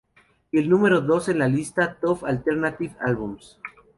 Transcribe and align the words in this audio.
Y 0.51 0.57
el 0.57 0.67
número 0.67 1.01
dos 1.01 1.29
en 1.29 1.37
la 1.37 1.47
lista 1.47 1.93
"Top 2.01 2.25
Alternative 2.25 2.95
Albums". 3.01 3.59